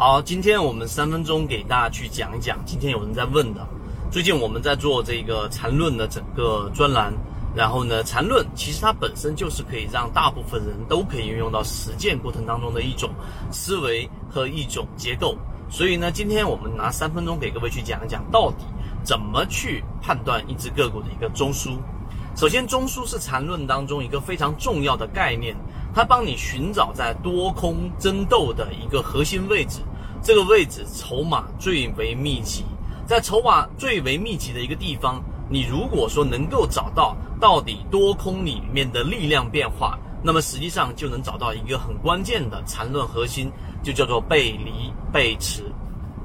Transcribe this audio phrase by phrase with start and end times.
[0.00, 2.56] 好，今天我们三分钟给大家去讲一讲。
[2.64, 3.66] 今天有人在问的，
[4.12, 7.12] 最近我们在做这个缠论的整个专栏，
[7.52, 13.10] 然后呢，缠论其实它本身就是可以让大部分人都可以运用到实践过程当中的一种
[13.50, 15.36] 思维和一种结构。
[15.68, 18.66] 所以呢，今天我们拿三分钟给各位去讲一讲，到底
[19.02, 21.76] 怎么去判断一只个股的一个中枢。
[22.36, 25.56] 首先，中枢是缠论当中一个非常重要的概念，
[25.92, 29.80] 它帮你寻找在多空争斗的一个核心位置。
[30.28, 32.62] 这个位置筹码最为密集，
[33.06, 43.50] 在筹码最为密集的一个地方，你如果说能够找到到底多空里面的力量变化，那么实际上就能找到一个很关键的缠论核心，
[43.82, 45.64] 就叫做背离背驰。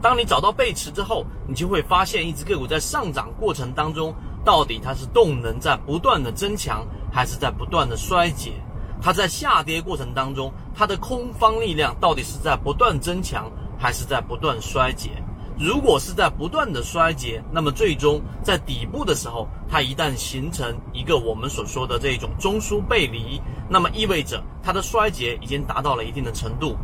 [0.02, 4.14] 当你找到背驰之后，你就会发现一只个股在上涨过程当中，
[4.44, 8.52] 到底它是动能在不断的增强，还是在不断的衰竭？
[9.02, 13.50] 它在下跌过程当中，它的空方力量到底是在不断增强？
[13.84, 15.10] 还是在不断衰竭。
[15.60, 26.78] 如果是在不断的衰竭，那么最终在底部的时候，它一旦形成一个我们所说的这种中枢背离，那么意味着它的衰竭已经达到了一定的程度。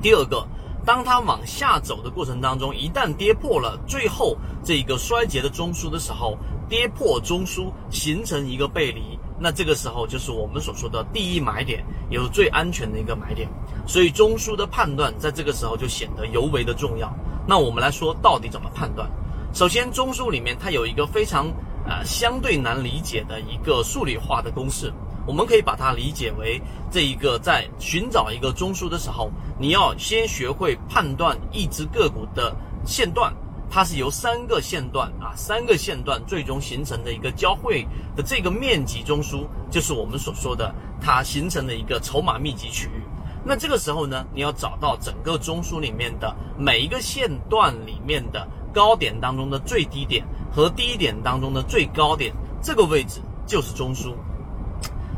[0.00, 0.46] 第二个，
[0.90, 6.36] 当它往下走的过程当中，一旦跌破了最后这个衰竭的中枢的时候，
[6.68, 9.16] 跌破中枢形成一个背离。
[9.38, 13.48] 那这个时候就是我们所说的第一买点，也是最安全的一个买点。
[13.86, 17.08] 所以中枢的判断在这个时候就显得尤为的重要。
[17.46, 19.08] 那我们来说到底怎么判断？
[19.54, 21.46] 首先，中枢里面它有一个非常
[21.86, 24.92] 呃相对难理解的一个数理化的公式，
[25.26, 32.54] 我们可以把它理解为这一个在寻找一个中枢的时候，你要先学会判断一只个股的
[32.84, 33.32] 线段。
[33.72, 43.02] 它是由三个线段啊，三个线段最终形成的一个交汇的这个面积中枢，就是我们所说的它形成的一个筹码密集区域。
[43.44, 54.14] 那这个时候呢，你要找到整个中枢里面的每一个线段里面的高点当中的最低点和低点当中的最高点，这个位置就是中枢。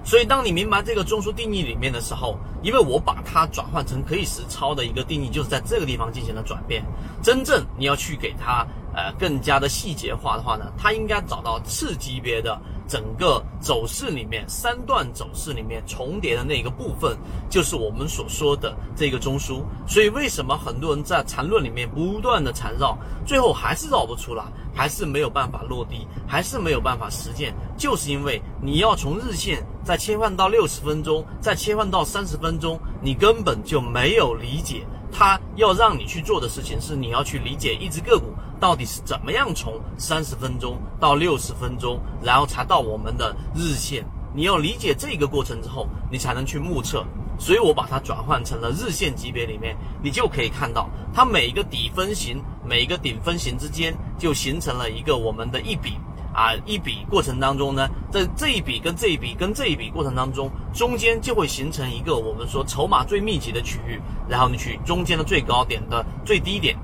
[0.05, 6.85] 所以，当你明白这个中枢定义里面的时候，因为我把它转换成可以实操的一个定义，就是在这个地方进行了转变。
[7.23, 12.61] 真正你要去给它呃更加的细节化的话呢，它应该找到次级别的。
[12.87, 17.17] 整个走势里面，三段走势里面重叠的那个部分，
[17.49, 19.63] 就是我们所说的这个中枢。
[19.87, 24.45] 所以，为什么很多人在缠论里面不断的缠绕，最后还是绕不出来，
[24.75, 27.55] 还是没有办法落地，还是没有办法实践？
[27.77, 34.85] 就是因为你要从日线再切换到六十分钟，再切换到三十分钟，你根本就没有理解。
[35.15, 44.05] 他要让你去做的事情是，你要去理解一只个股到底是怎么样从三十分钟到六十分钟，然后才到我们的日线。
[44.33, 47.05] 你要理解这个过程之后，你才能去目测。
[47.41, 55.99] 所以我把它转换成了日线级别里面，你就可以看到它每一个底分型、每一个顶分型之间就形成了一个我们的一笔。
[56.33, 66.75] 啊，一笔过程当中呢，在这一笔跟这一笔跟这一笔过程当中，中间就会形成一个我们说筹码最密集的区域，然后你去中间的最高点的最低点，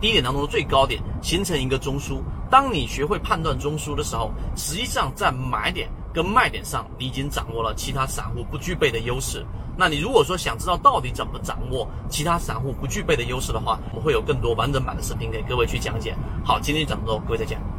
[0.00, 2.20] 低点当中的最高点形成一个中枢。
[2.50, 9.44] 当你学会判断中枢的时候，实际上在买点跟卖点上，你已经掌握了其他散户不具备的优势。
[9.76, 16.14] 那你如果说想知道到底怎么掌握其他散户不具备的优势的话，我们会有更多完整版的视频给各位去讲解。
[16.44, 17.75] 好，今天讲这么多，各位再见。